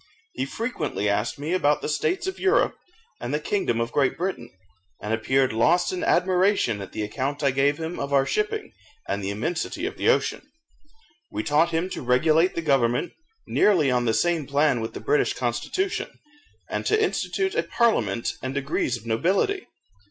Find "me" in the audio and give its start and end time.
1.37-1.53